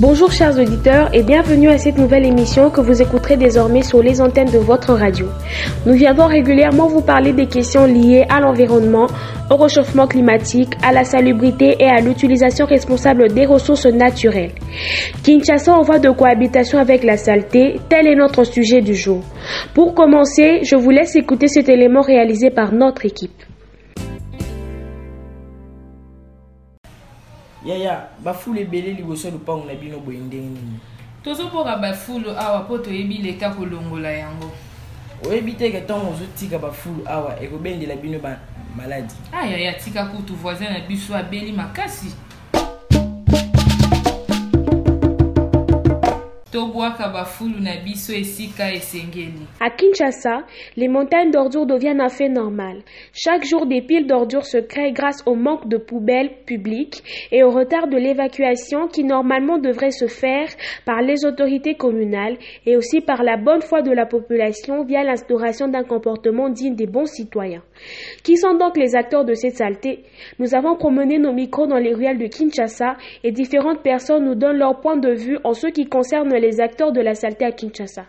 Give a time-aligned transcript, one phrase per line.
[0.00, 4.22] Bonjour chers auditeurs et bienvenue à cette nouvelle émission que vous écouterez désormais sur les
[4.22, 5.26] antennes de votre radio.
[5.84, 9.08] Nous viendrons régulièrement vous parler des questions liées à l'environnement,
[9.50, 14.52] au réchauffement climatique, à la salubrité et à l'utilisation responsable des ressources naturelles.
[15.22, 19.22] Kinshasa en voie de cohabitation avec la saleté, tel est notre sujet du jour.
[19.74, 23.49] Pour commencer, je vous laisse écouter cet élément réalisé par notre équipe.
[27.70, 30.48] Yaya bafulu ebele liboso ya lupango na bino boye ndenge.
[30.48, 30.78] Nini
[31.24, 34.50] tozoboka bafulu awa mpo toyebi leta kolongola yango.
[35.28, 41.16] Oyebi teke ntango ozotika bafulu awa ekobendela bino bamaladi ayaya tika kutu voisin na biso
[41.16, 42.14] abeli makasi
[49.60, 50.42] À Kinshasa,
[50.76, 52.82] les montagnes d'ordures deviennent un fait normal.
[53.12, 57.50] Chaque jour, des piles d'ordures se créent grâce au manque de poubelles publiques et au
[57.50, 60.48] retard de l'évacuation qui normalement devrait se faire
[60.84, 65.68] par les autorités communales et aussi par la bonne foi de la population via l'instauration
[65.68, 67.62] d'un comportement digne des bons citoyens.
[68.22, 70.04] Qui sont donc les acteurs de cette saleté?
[70.38, 74.58] Nous avons promené nos micros dans les ruelles de Kinshasa et différentes personnes nous donnent
[74.58, 78.04] leur point de vue en ce qui concerne les acteurs de la saleté à Kinshasa.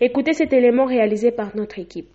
[0.00, 2.08] Écoutez cet élément réalisé par notre équipe.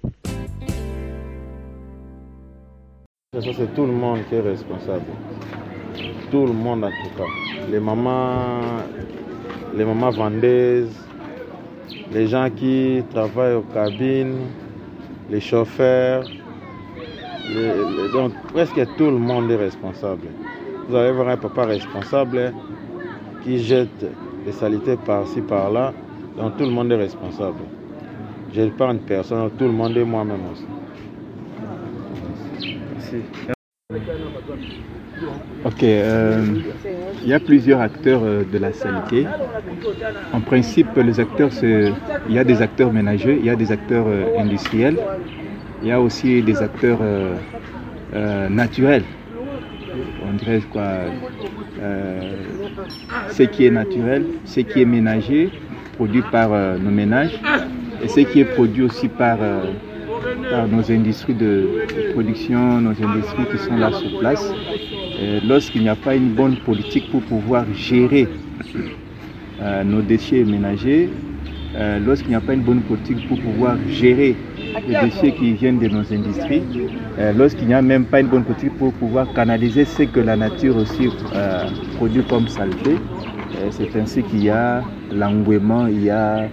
[3.34, 5.06] C'est tout le monde qui est responsable.
[6.32, 7.24] Tout le monde en tout cas.
[7.70, 8.60] Les mamans,
[9.74, 10.94] les mamans vendeuses,
[12.12, 14.48] les gens qui travaillent aux cabines,
[15.30, 16.24] les chauffeurs.
[18.14, 20.28] Donc presque tout le monde est responsable?
[20.88, 22.54] Vous allez voir un papa responsable
[23.44, 24.06] qui jette
[24.46, 25.94] des saletés par-ci par-là.
[26.38, 27.64] Donc tout le monde est responsable.
[28.54, 30.66] Je ne parle de personne, tout le monde est moi-même aussi.
[35.64, 36.44] Ok, euh,
[37.24, 39.28] il y a plusieurs acteurs euh, de la saleté.
[40.34, 44.06] En principe, les acteurs, il y a des acteurs ménagers, il y a des acteurs
[44.08, 44.98] euh, industriels,
[45.82, 47.36] il y a aussi des acteurs euh,
[48.14, 49.04] euh, naturels.
[50.28, 50.84] On dirait quoi
[51.82, 52.36] euh,
[53.30, 55.50] Ce qui est naturel, ce qui est ménager,
[55.96, 56.50] produit par
[56.80, 57.40] nos ménages,
[58.04, 59.38] et ce qui est produit aussi par,
[60.72, 61.68] nos industries de,
[62.14, 64.54] production, nos industries qui sont là sur place.
[65.46, 68.28] Lorsqu'il n'y a pas une bonne politique pour pouvoir gérer
[69.84, 71.10] nos déchets ménagers,
[72.06, 74.36] lorsqu'il n'y a pas une bonne politique pour pouvoir gérer
[74.88, 76.64] les déchets qui viennent de nos industries,
[77.20, 80.36] euh, lorsqu'il n'y a même pas une bonne politique pour pouvoir canaliser ce que la
[80.36, 81.66] nature aussi euh,
[81.98, 86.48] produit comme saleté, euh, c'est ainsi qu'il y a l'engouement, il y a,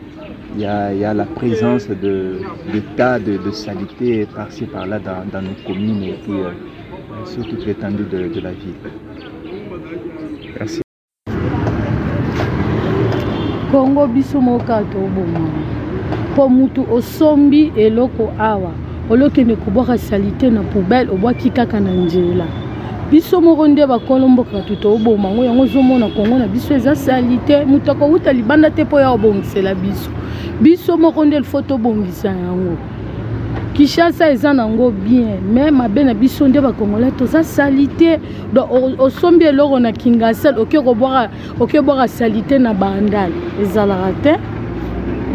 [0.55, 2.41] il y a, il y a la présence de,
[2.75, 6.51] de tas de, de saleté par-ci par-là dans, dans nos communes et puis euh,
[7.25, 8.75] sur toute l'étendue de, de la ville.
[10.59, 10.81] Merci.
[13.71, 15.51] kongo biso moka toboma
[16.39, 18.71] mpo mutu osombi eloko awa
[19.11, 22.47] olokende kobwaka salite na poubele obwaki kaka na nzela.
[23.11, 27.65] Biso moko nde bakolo mboka tu toboma ngo yango ozomona kongo na biso eza salite.
[27.65, 30.11] Moto akowuta libanda te mpo ya kobongisela biso.
[30.61, 32.77] Biso moko nde lifo tobongisa yango.
[33.73, 38.21] Kishasa eza nango bien me mabe na biso nde bakongolais toza salite.
[38.53, 43.31] Donc o- osombi eloko na kingasel oke kobwaka oke bwaka salite na bandal
[43.63, 44.35] ezalaka te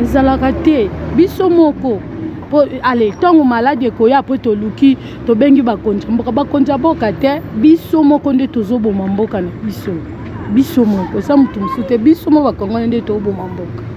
[0.02, 0.90] ezalaka te.
[1.16, 2.00] Biso moko
[2.50, 6.32] po ale ntango maladi ekoya mpo toluki tobengi bakonzi ya mboka.
[6.32, 9.92] Bakonzi ya mboka te biso moko nde tozoboma mboka na biso.
[10.54, 11.98] Biso moko eza motu mosusu te.
[11.98, 13.93] Biso mo bakongolais nde toboma mboka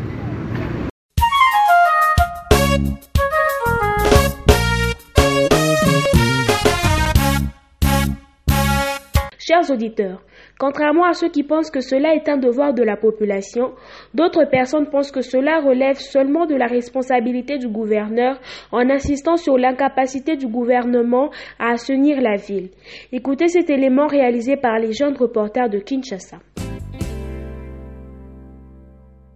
[9.49, 10.23] Chers auditeurs,
[10.59, 13.75] contrairement à ceux qui pensent que cela est un devoir de la population,
[14.13, 18.41] d'autres personnes pensent que cela relève seulement de la responsabilité du gouverneur
[18.73, 21.31] en insistant sur l'incapacité du gouvernement
[21.61, 22.71] à assainir la ville.
[23.13, 26.39] Écoutez cet élément réalisé par les jeunes reporters de Kinshasa.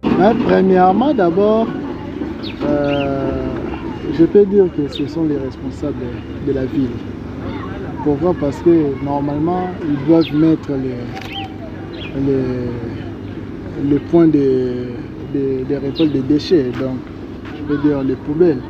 [0.01, 1.69] Premièrement, d'abord,
[2.63, 3.45] euh,
[4.11, 5.95] je peux dire que ce sont les responsables
[6.45, 6.89] de la ville.
[8.03, 8.33] Pourquoi?
[8.39, 10.97] Parce que normalement, ils doivent mettre les,
[12.25, 14.87] les, de,
[15.33, 16.97] de, de récolte des déchets, donc
[17.57, 18.61] je peux dire les poubelles.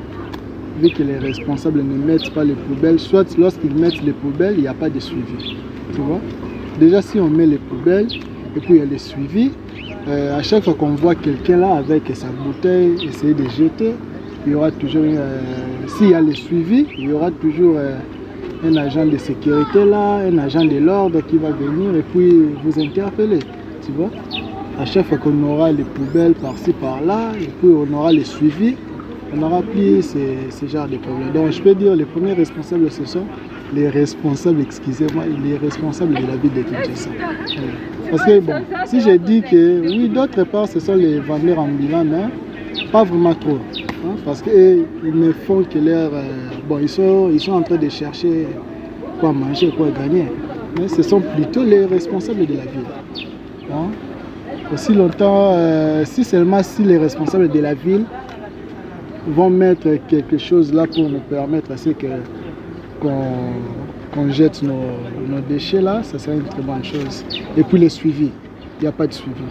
[0.81, 4.61] Vu que les responsables ne mettent pas les poubelles, soit lorsqu'ils mettent les poubelles, il
[4.61, 5.55] n'y a pas de suivi.
[5.93, 6.19] Tu vois?
[6.79, 8.07] Déjà, si on met les poubelles
[8.55, 9.51] et puis il y a le suivi,
[10.07, 13.93] euh, à chaque fois qu'on voit quelqu'un là avec sa bouteille essayer de jeter,
[14.45, 15.39] il y aura toujours, euh,
[15.87, 17.97] s'il y a le suivi, il y aura toujours euh,
[18.63, 22.79] un agent de sécurité là, un agent de l'ordre qui va venir et puis vous
[22.79, 23.39] interpeller,
[23.85, 24.09] tu vois.
[24.79, 28.75] à chaque fois qu'on aura les poubelles par-ci par-là, et puis on aura les suivis,
[29.33, 31.31] on n'aura plus ces, ces genres de problèmes.
[31.33, 33.25] Donc je peux dire les premiers responsables, ce sont
[33.73, 37.11] les responsables, excusez-moi, les responsables de la ville de Kinshasa.
[38.09, 42.03] Parce que bon, si j'ai dit que oui, d'autre part, ce sont les vendeurs ambulants,
[42.05, 42.25] mais
[42.91, 43.59] pas vraiment trop.
[44.05, 46.11] Hein, parce qu'ils ne font que leur...
[46.13, 46.21] euh,
[46.67, 48.47] bon, ils sont, ils sont en train de chercher
[49.19, 50.25] quoi manger, quoi gagner.
[50.79, 52.85] Mais ce sont plutôt les responsables de la ville.
[53.71, 53.87] hein.
[54.73, 58.05] Aussi longtemps, euh, si seulement si les responsables de la ville
[59.27, 62.07] vont mettre quelque chose là pour nous permettre que
[63.01, 64.73] qu'on jette nos,
[65.27, 67.25] nos déchets là, ça serait une très bonne chose.
[67.57, 68.31] Et puis les suivis,
[68.79, 69.43] il n'y a pas de suivi.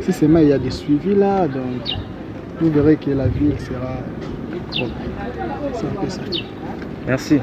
[0.00, 1.82] Si seulement il y a des suivis là, donc
[2.62, 3.96] vous verrez que la ville sera
[4.70, 4.92] propre.
[5.74, 6.20] C'est un peu ça.
[7.06, 7.40] Merci.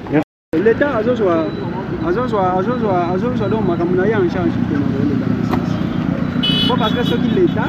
[0.64, 1.46] leta azozwa
[2.08, 4.50] azozwa azozwa azozwa donc makambo na ye en charge
[6.78, 7.66] parce que soki leta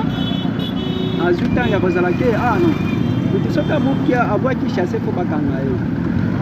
[1.25, 2.75] azwi ntango ya kozala ke ah non.
[3.33, 5.71] Moto soki abuki abwaki chasse fo bakanga ye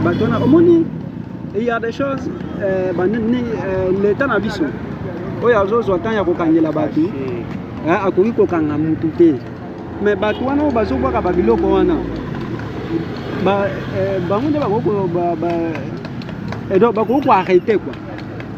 [0.04, 0.87] bato wana omoni
[1.56, 2.31] il y a des choses
[2.62, 4.64] euh, banini euh, leta na biso
[5.43, 7.00] oyo azozwa ntango ya kokangela bato
[8.06, 9.34] akoki kokanga mutu te
[10.03, 10.73] mais bato wana oyo
[11.23, 11.79] babiloko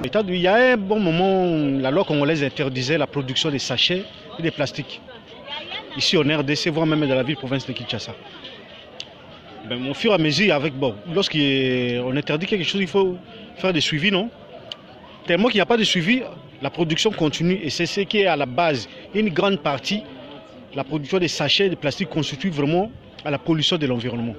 [0.05, 3.59] eh, du- Il y a un bon moment, la loi congolaise interdisait la production des
[3.59, 4.05] sachets
[4.39, 5.01] et des plastiques.
[5.97, 8.15] Ici en RDC, voire même dans la ville-province de Kinshasa.
[9.69, 10.73] Ben, au fur et à mesure, avec,
[11.15, 13.17] lorsqu'on interdit quelque chose, il faut
[13.57, 14.31] faire des suivis, non?
[15.27, 16.23] Tellement qu'il n'y a pas de suivi,
[16.63, 18.89] la production continue et c'est ce qui est à la base.
[19.15, 20.03] Une grande partie,
[20.75, 22.90] la production des sachets de plastique constitue vraiment
[23.25, 24.34] à la pollution de l'environnement.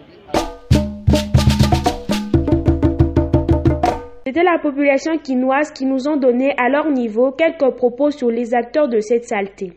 [4.25, 8.53] C'était la population quinoise qui nous ont donné à leur niveau quelques propos sur les
[8.53, 9.73] acteurs de cette saleté.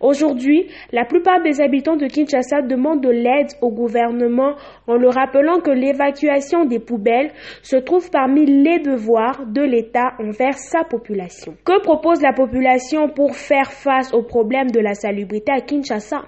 [0.00, 4.54] Aujourd'hui, la plupart des habitants de Kinshasa demandent de l'aide au gouvernement
[4.86, 7.30] en leur rappelant que l'évacuation des poubelles
[7.62, 11.54] se trouve parmi les devoirs de l'État envers sa population.
[11.64, 16.22] Que propose la population pour faire face au problème de la salubrité à Kinshasa?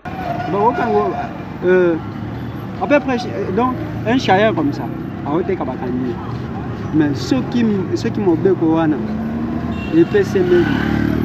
[1.65, 1.97] Euh,
[3.57, 3.75] donc
[4.07, 4.85] un comme ça
[6.95, 7.11] mais
[8.61, 8.97] wana
[9.95, 10.65] epesemeli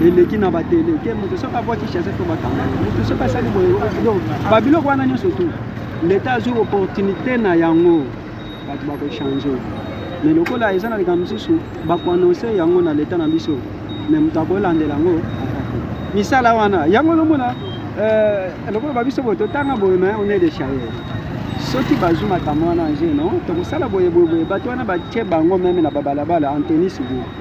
[0.05, 3.69] eleki na batele ke moto soki abwaki chasse to bakanga moto soki asali boye
[4.03, 5.49] donc babiloko wana nyonso tu
[6.07, 8.03] leta azwi opportunité na yango.
[8.67, 9.57] Bato bakochange
[10.23, 13.57] mais lokola eza na likambo mosusu bakoannonce yango na leta na biso.
[14.09, 15.77] Mais moto akolandela yango atako
[16.15, 17.53] misala wana yango nomona
[17.99, 20.93] euh, lokola babiso boye totanga boye mais on est des charrières
[21.59, 24.45] soki bazwi makambo wana nje no tokosala boye boye boye.
[24.45, 27.40] Bato wana batie bango meme na babalabala antenis boye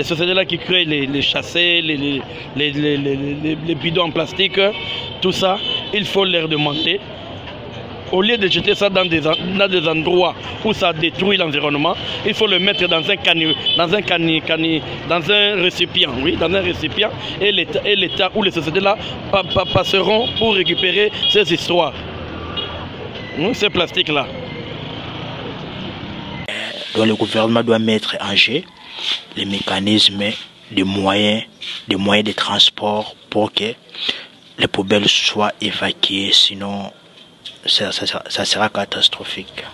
[0.00, 2.22] Les sociétés-là qui créent les, les chassés, les, les,
[2.56, 4.58] les, les- les- les- les bidons en plastique,
[5.20, 5.58] tout ça,
[5.92, 6.98] il faut leur demander
[8.10, 12.32] au lieu de jeter ça dans des, dans des endroits où ça détruit l'environnement, il
[12.32, 16.50] faut le mettre dans un cani, dans un cani, cani- dans un récipient, oui, dans
[16.54, 18.96] un récipient, et l'État, ou les sociétés là
[19.30, 21.92] pa- pa- passeront pour récupérer ces histoires,
[23.38, 24.26] Hum, ces plastiques là.
[26.96, 28.62] Donc le gouvernement doit mettre en jeu
[29.36, 30.30] les mécanismes
[30.70, 31.44] de moyens,
[31.88, 33.72] de moyens de transport pour que
[34.58, 36.90] les poubelles soient évacuées, sinon
[37.66, 39.64] ça, sera catastrophique.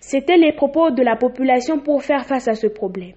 [0.00, 3.14] C'étaient les propos de la population pour faire face à ce problème.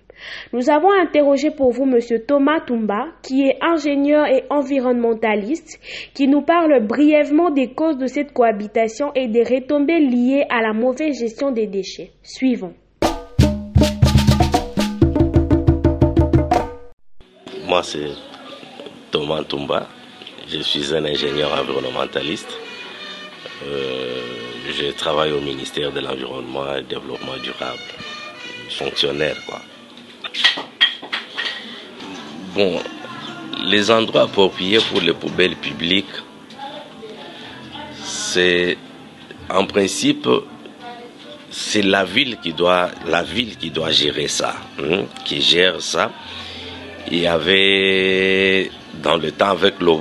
[0.53, 1.99] Nous avons interrogé pour vous M.
[2.27, 5.79] Thomas Toumba, qui est ingénieur et environnementaliste,
[6.13, 10.73] qui nous parle brièvement des causes de cette cohabitation et des retombées liées à la
[10.73, 12.11] mauvaise gestion des déchets.
[12.23, 12.73] Suivons.
[17.83, 18.11] C'est
[19.11, 19.87] Thomas Toumba.
[20.47, 22.51] Je suis un ingénieur environnementaliste.
[23.65, 24.21] Euh,
[24.71, 27.79] je travaille au ministère de l'Environnement et du Développement durable.
[28.69, 29.61] Fonctionnaire, quoi.
[32.53, 32.79] Bon,
[33.65, 36.07] les endroits appropriés pour les poubelles publiques,
[38.03, 38.77] c'est
[39.49, 40.27] en principe
[41.51, 46.11] c'est la ville qui doit la ville qui doit gérer ça, hein, qui gère ça.
[47.11, 48.69] Il y avait
[49.01, 49.93] dans le temps avec le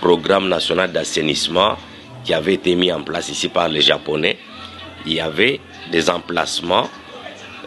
[0.00, 1.76] programme national d'assainissement
[2.24, 4.36] qui avait été mis en place ici par les Japonais,
[5.06, 5.60] il y avait
[5.92, 6.88] des emplacements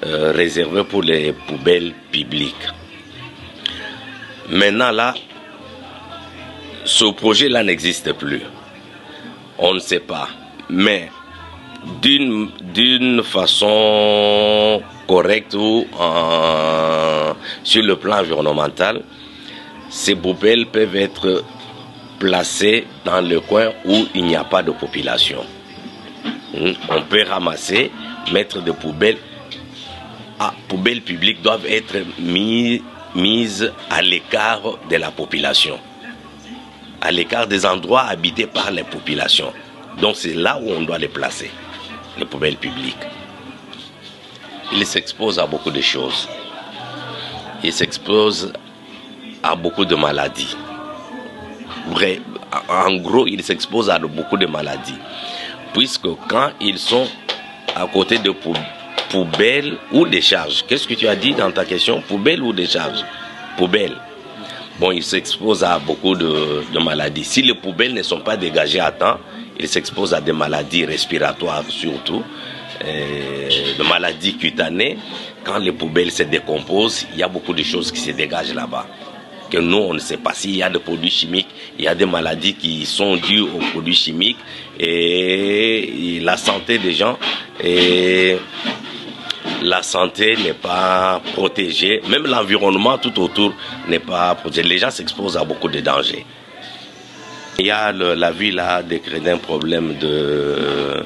[0.05, 2.67] euh, réservés pour les poubelles publiques.
[4.49, 5.13] Maintenant là,
[6.83, 8.41] ce projet-là n'existe plus.
[9.57, 10.27] On ne sait pas.
[10.69, 11.09] Mais
[12.01, 15.85] d'une façon correcte ou
[17.63, 19.01] sur le plan environnemental,
[19.89, 21.43] ces poubelles peuvent être
[22.19, 25.43] placées dans le coin où il n'y a pas de population.
[26.53, 26.71] Hmm?
[26.89, 27.91] On peut ramasser,
[28.31, 29.17] mettre des poubelles.
[30.39, 31.97] Ah, poubelles publiques doivent être
[33.15, 35.77] mises à l'écart de la population,
[37.01, 39.51] à l'écart des endroits habités par les populations.
[39.99, 41.51] Donc c'est là où on doit les placer,
[42.17, 42.95] les poubelles publiques.
[44.71, 46.29] Ils s'exposent à beaucoup de choses.
[47.63, 48.53] Ils s'exposent
[49.43, 50.55] à beaucoup de maladies.
[52.69, 54.97] en gros, ils s'exposent à beaucoup de maladies.
[55.73, 57.07] Puisque quand ils sont
[57.75, 58.33] à côté de
[59.09, 62.01] poubelles ou décharges, qu'est-ce que tu as dit dans ta question?
[62.01, 63.03] Poubelle ou décharge
[63.57, 63.95] Poubelle.
[64.79, 67.25] Bon, ils s'exposent à beaucoup de, maladies.
[67.25, 69.17] Si les poubelles ne sont pas dégagées à temps,
[69.59, 72.23] ils s'exposent à des maladies respiratoires surtout,
[72.85, 74.97] euh, de maladies cutanées.
[75.43, 78.87] Quand les poubelles se décomposent, il y a beaucoup de choses qui se dégagent là-bas.
[79.49, 81.95] Que nous, on ne sait pas s'il y a des produits chimiques, il y a
[81.95, 84.37] des maladies qui sont dues aux produits chimiques
[84.79, 87.17] et la santé des gens
[87.63, 88.37] et
[89.63, 93.53] la santé n'est pas protégée, même l'environnement tout autour
[93.87, 94.67] n'est pas protégé.
[94.67, 96.25] Les gens s'exposent à beaucoup de dangers.
[97.57, 101.03] Il y a la ville a décrété un problème de,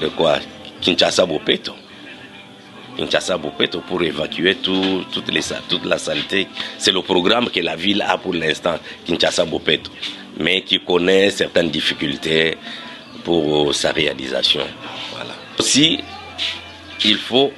[0.00, 0.38] de quoi?
[0.80, 1.74] Kinshasa Bopeto.
[2.96, 6.48] Kinshasa Bopeto pour évacuer toute la saleté.
[6.78, 9.90] C'est le programme que la ville a pour l'instant, Kinshasa Bopeto,
[10.38, 12.56] mais qui connaît certaines difficultés
[13.24, 14.62] pour sa réalisation.
[15.12, 15.34] Voilà.
[15.58, 16.00] Aussi,
[17.04, 17.52] il faut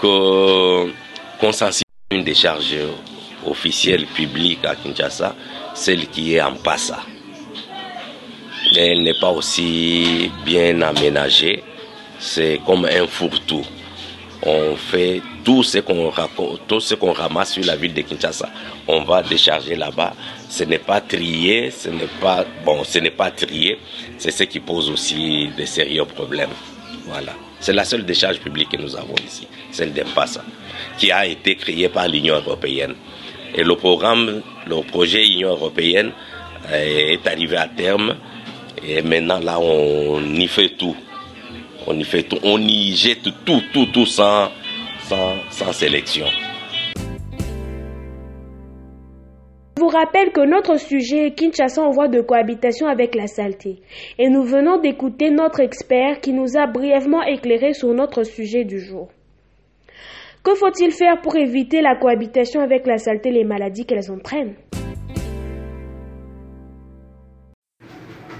[0.00, 0.90] qu'on
[1.52, 2.74] sensibilise une décharge
[3.46, 5.34] officielle publique à Kinshasa
[5.74, 7.00] celle qui est en Passa.
[8.76, 11.62] Elle n'est pas aussi bien aménagée.
[12.18, 13.64] C'est comme un fourre-tout.
[14.44, 16.12] On fait tout ce qu'on
[16.66, 18.48] tout ce qu'on ramasse sur la ville de Kinshasa,
[18.88, 20.14] on va décharger là-bas.
[20.48, 23.78] Ce n'est pas trié, ce n'est pas bon, ce n'est pas trié.
[24.18, 26.50] C'est ce qui pose aussi des sérieux problèmes.
[27.06, 27.32] Voilà.
[27.60, 30.42] C'est la seule décharge publique que nous avons ici, celle d'Empassa,
[30.98, 32.94] qui a été créée par l'Union européenne.
[33.54, 36.10] Et le programme, le projet Union européenne
[36.72, 38.16] est arrivé à terme.
[38.84, 40.96] Et maintenant, là, on y fait tout.
[41.86, 42.38] On y fait tout.
[42.44, 44.48] On y jette tout, tout, tout sans,
[45.00, 46.26] sans, sans sélection.
[49.76, 53.80] Je vous rappelle que notre sujet est Kinshasa en voie de cohabitation avec la saleté.
[54.18, 58.78] Et nous venons d'écouter notre expert qui nous a brièvement éclairé sur notre sujet du
[58.78, 59.08] jour.
[60.44, 64.54] Que faut-il faire pour éviter la cohabitation avec la saleté et les maladies qu'elles entraînent?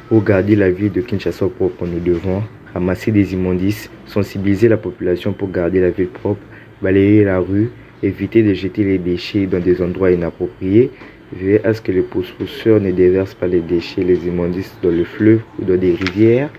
[0.09, 2.43] Pour garder la ville de Kinshasa propre, nous devons
[2.75, 6.43] ramasser des immondices, sensibiliser la population pour garder la ville propre,
[6.81, 7.71] balayer la rue,
[8.03, 10.91] éviter de jeter les déchets dans des endroits inappropriés,
[11.33, 15.05] veiller à ce que les pousseurs ne déversent pas les déchets, les immondices dans le
[15.05, 16.51] fleuve ou dans des rivières,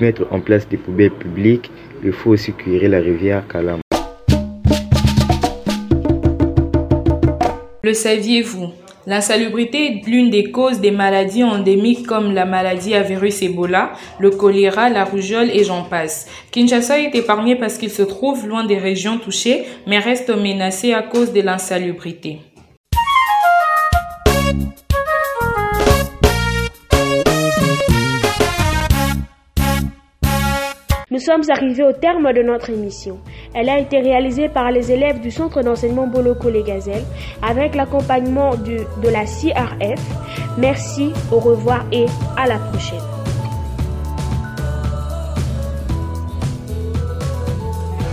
[0.00, 1.70] mettre en place des poubelles publiques.
[2.04, 3.80] Il faut aussi cuire la rivière Kalam.
[7.84, 8.81] Le saviez-vous?
[9.04, 14.30] L'insalubrité est l'une des causes des maladies endémiques comme la maladie à virus Ebola, le
[14.30, 16.28] choléra, la rougeole et j'en passe.
[16.52, 21.02] Kinshasa est épargné parce qu'il se trouve loin des régions touchées, mais reste menacé à
[21.02, 22.38] cause de l'insalubrité.
[31.10, 33.18] Nous sommes arrivés au terme de notre émission.
[33.54, 36.64] Elle a été réalisée par les élèves du Centre d'enseignement Boloko les
[37.42, 40.00] avec l'accompagnement de la CRF.
[40.58, 42.06] Merci, au revoir et
[42.36, 43.11] à la prochaine.